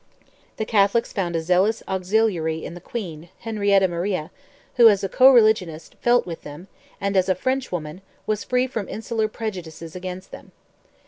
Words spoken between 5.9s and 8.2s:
felt with them, and, as a Frenchwoman,